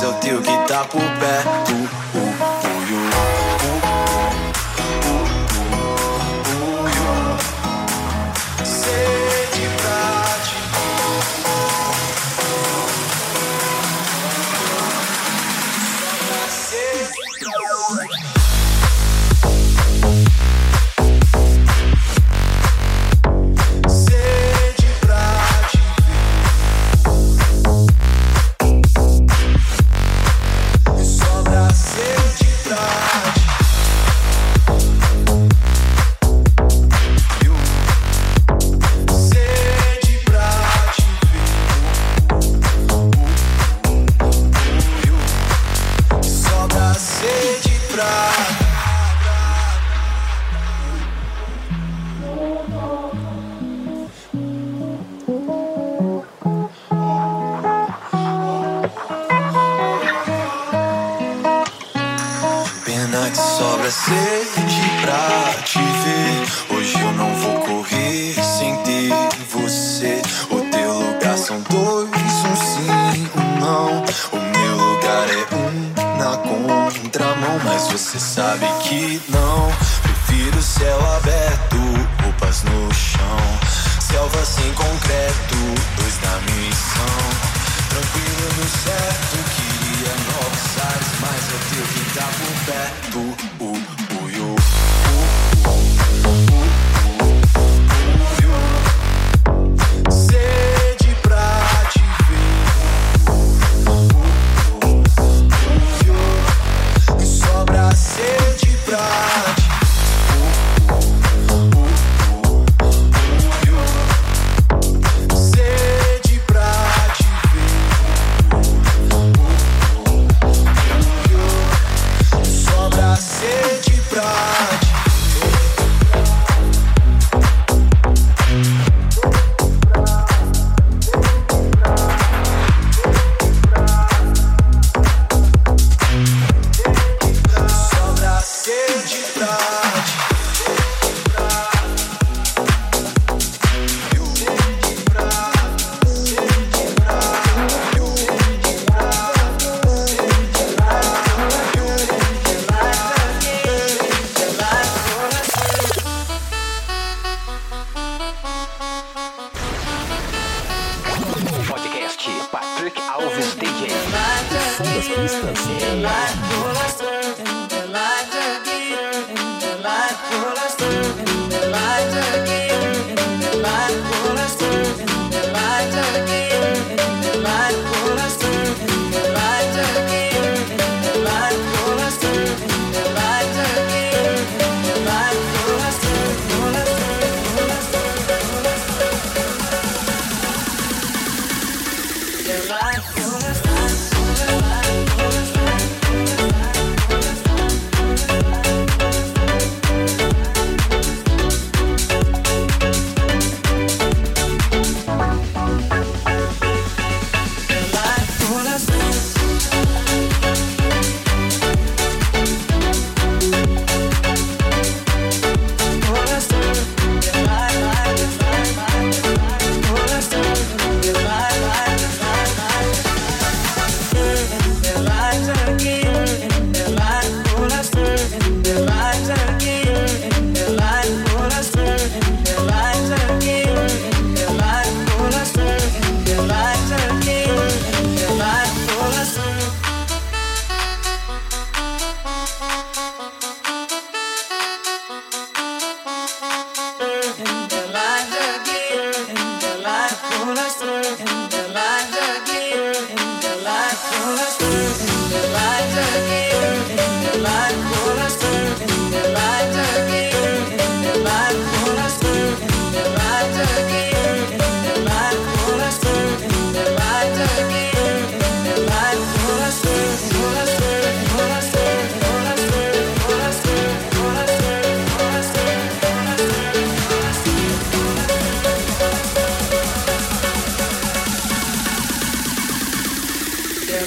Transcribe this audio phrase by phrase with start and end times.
[0.00, 2.09] Mas o teu que tá por perto.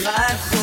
[0.02, 0.62] life.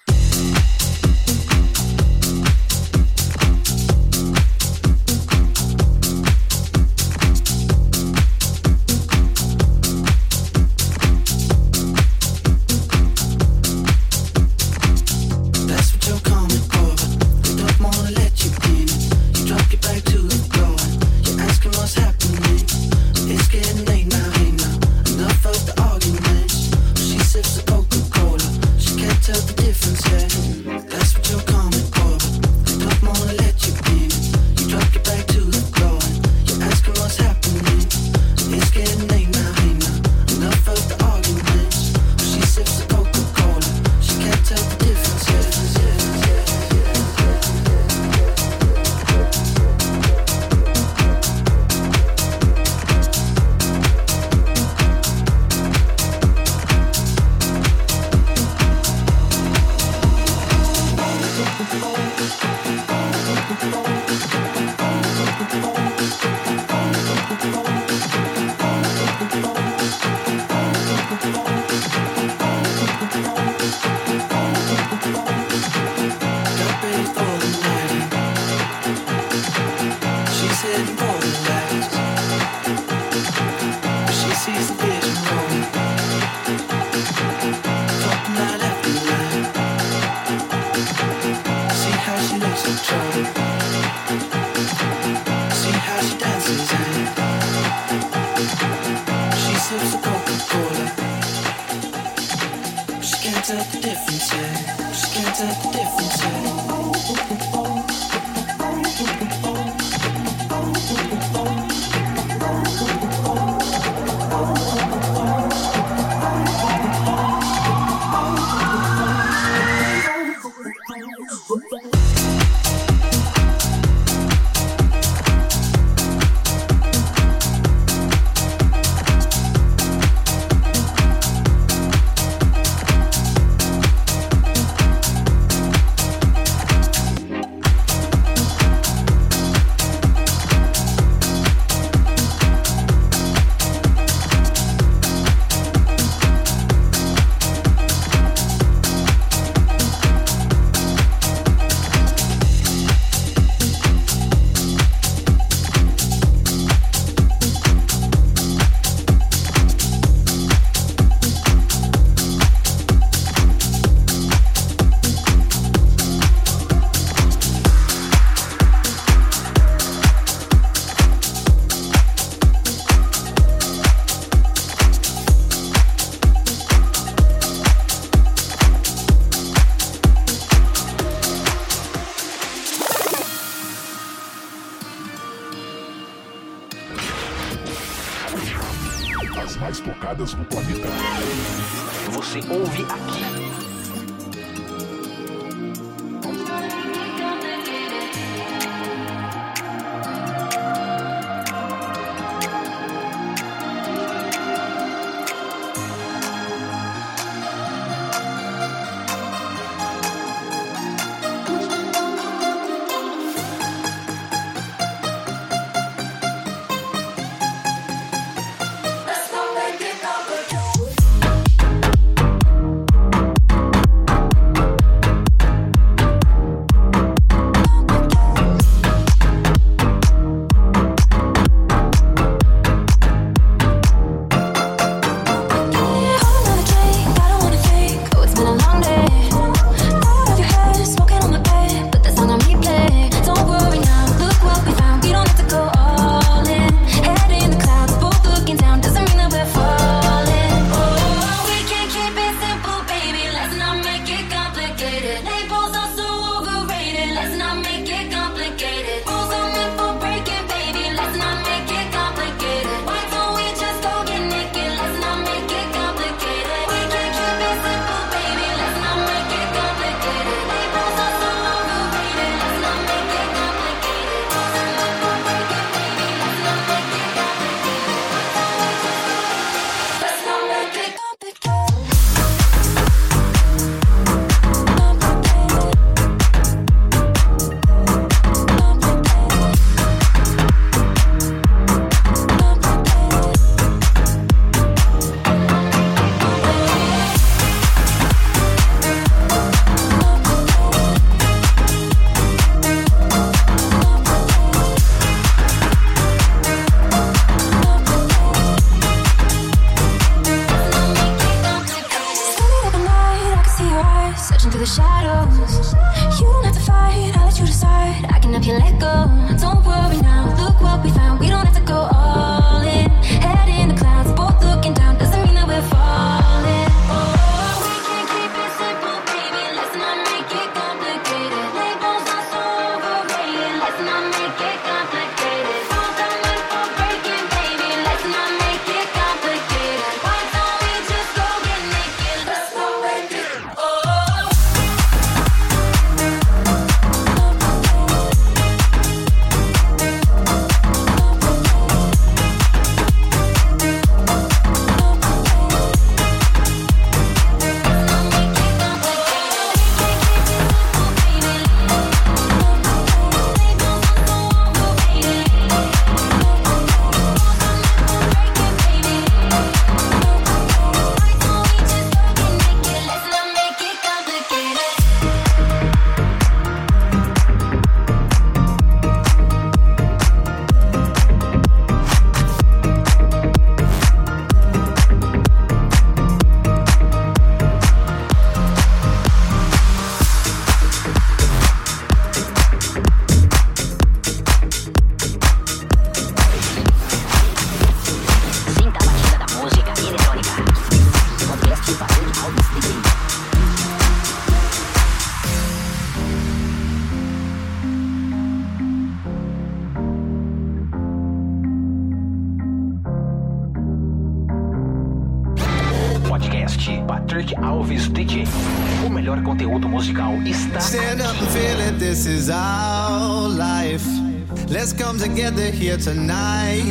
[425.81, 426.61] tonight.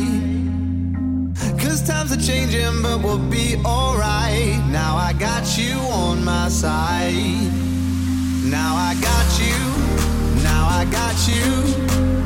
[1.59, 4.57] Cause times are changing, but we'll be alright.
[4.69, 7.51] Now I got you on my side.
[8.55, 9.59] Now I got you.
[10.43, 11.43] Now I got you.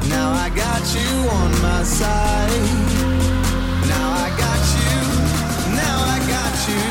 [0.10, 2.66] Now I got you on my side.
[3.90, 4.98] Now I got you.
[5.82, 6.86] Now I got you.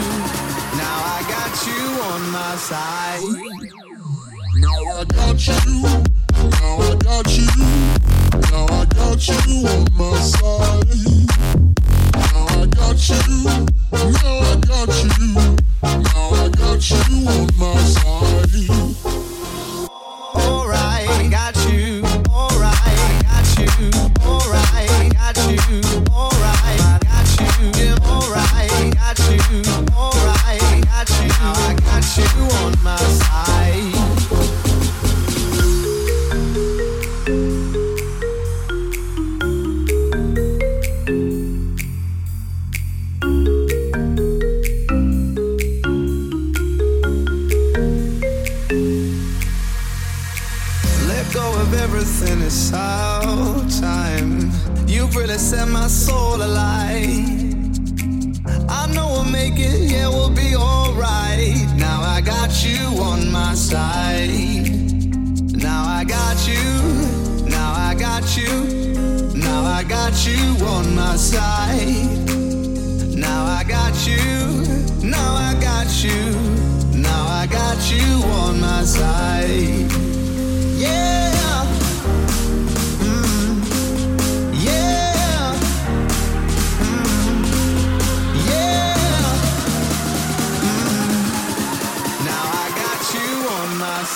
[0.83, 3.23] Now I got you on my side.
[4.57, 5.83] Now I got you.
[6.51, 8.04] Now I got you.
[8.51, 10.89] Now I got you on my side.
[12.15, 13.45] Now I got you.
[13.93, 15.57] Now I got you.
[15.83, 19.04] Now I got you on my side.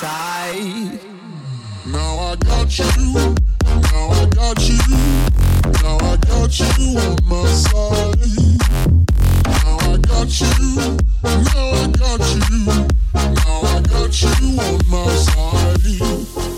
[0.00, 0.12] Now
[1.90, 3.34] I got you.
[3.64, 4.78] Now I got you.
[5.82, 8.14] Now I got you on my side.
[9.44, 10.98] Now I got you.
[11.24, 12.64] Now I got you.
[13.12, 16.58] Now I got you on my side.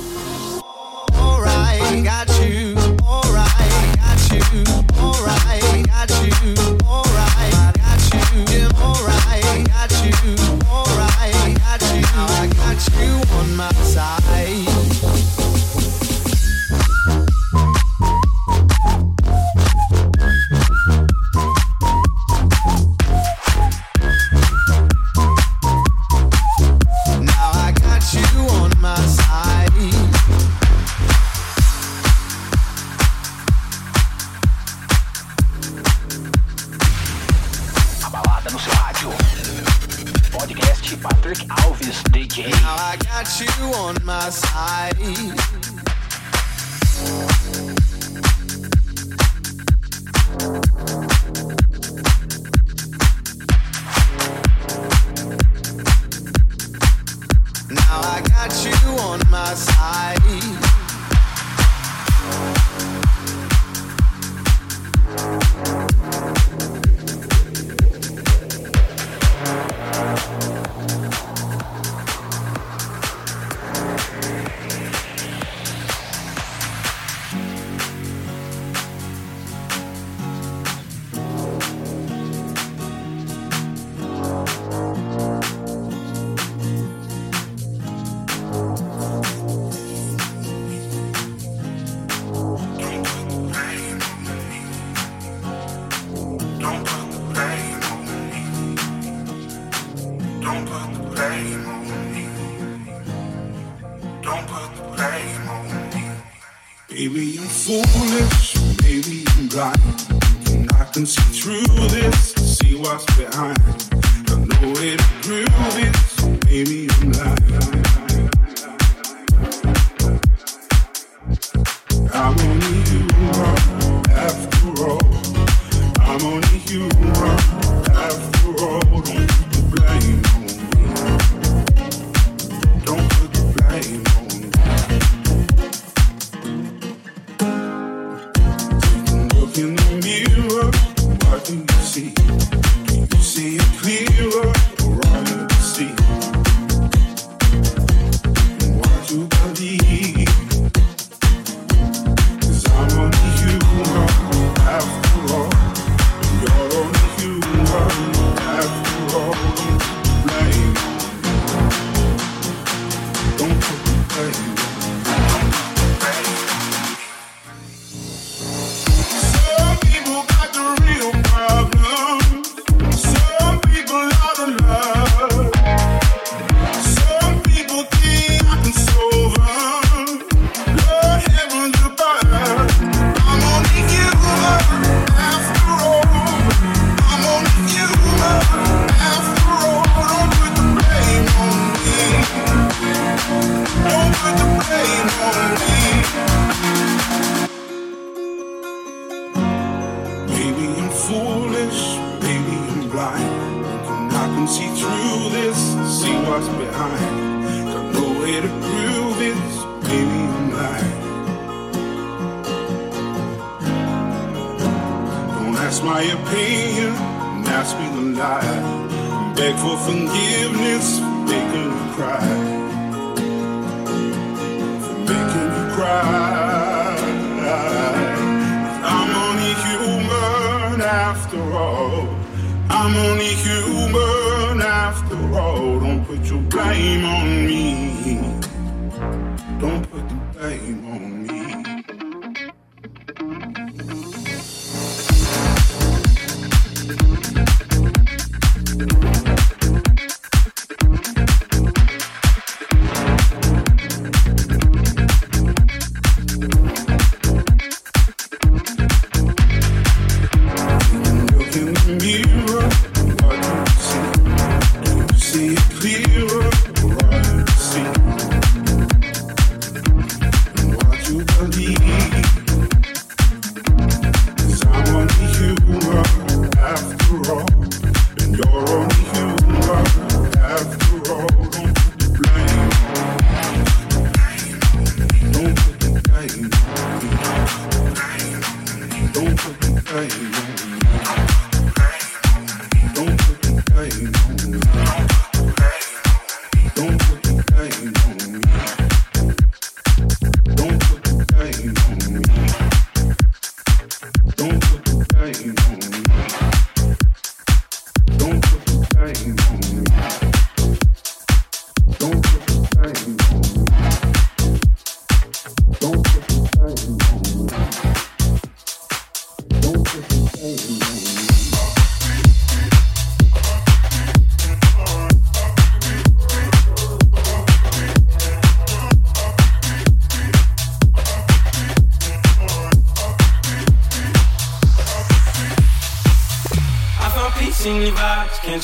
[111.00, 111.39] can see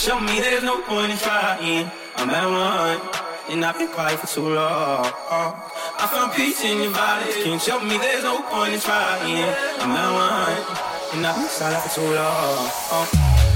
[0.07, 1.91] Show me there's no point in trying.
[2.15, 3.01] I'm at one,
[3.51, 5.03] and I've been quiet for too long.
[5.03, 7.43] I found peace in your body.
[7.43, 9.51] Can't show me there's no point in trying.
[9.83, 10.63] I'm at one,
[11.11, 12.71] and I've been silent for too long.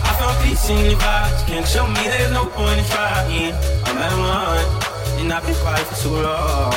[0.03, 1.31] I found peace in your body.
[1.47, 3.55] Can't show me there's no point in trying.
[3.87, 6.75] I'm at one, and I've been quiet for too long.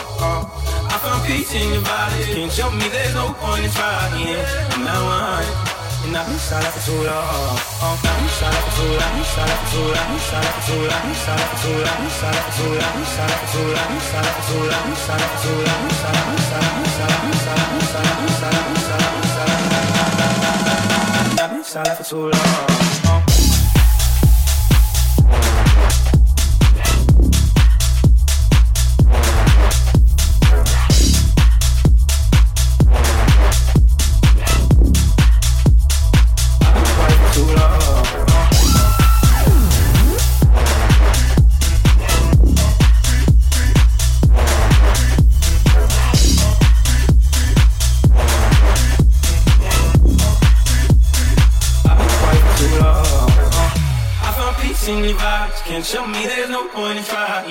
[0.86, 2.21] I found peace in your body.
[2.30, 4.38] Can't show me there's no point in trying.
[4.69, 5.72] I'm at one.
[6.05, 6.69] Una misa la
[21.95, 23.02] basura.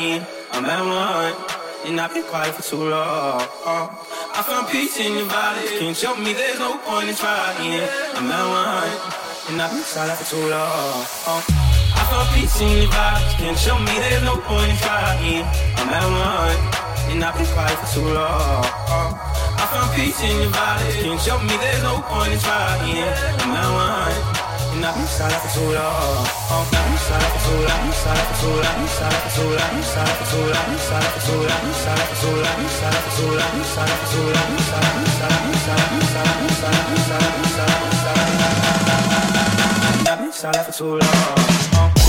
[0.03, 0.27] In trying.
[0.53, 1.35] I'm at one,
[1.87, 3.41] and I've been quiet for too long.
[3.65, 5.79] I found peace in your vibes.
[5.79, 7.81] Can't show me there's no point in trying.
[8.17, 8.91] I'm at one,
[9.49, 11.05] and I've been silent for too long.
[11.95, 13.33] I found peace in your vibes.
[13.39, 15.45] Can't show me there's no point in trying.
[15.77, 16.59] I'm at one,
[17.13, 18.65] and I've been quiet for too long.
[19.57, 20.93] I found peace in your body.
[21.03, 23.09] Can't show me there's no point in trying.
[23.41, 24.42] I'm at one.
[24.83, 26.27] And I've been silent for too long.
[26.51, 27.71] Oh, I've been silent for too long.
[27.71, 28.67] I've been silent for too long.
[28.67, 29.63] I've been silent for too long.
[29.63, 30.59] I've been silent for too long.
[30.59, 32.43] I've been silent for too long.
[32.43, 33.47] I've been silent for too long.
[33.47, 33.63] I've been silent for too long.
[33.63, 34.43] I've been silent for too long.
[34.43, 35.31] I've been silent.
[35.33, 36.27] I've been silent.
[36.27, 36.73] I've been silent.
[36.73, 37.23] I've been silent.
[37.23, 37.63] I've been silent.
[37.63, 38.11] I've been silent.
[38.11, 38.51] I've
[39.03, 39.19] been
[39.53, 40.11] silent.
[40.11, 41.39] I've been silent for too long.
[41.93, 42.02] Too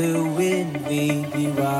[0.00, 1.79] the wind we'd be wild